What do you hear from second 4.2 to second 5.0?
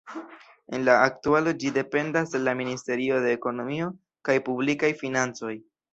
kaj Publikaj